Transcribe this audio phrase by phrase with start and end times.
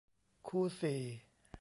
[0.47, 1.01] คู่สี่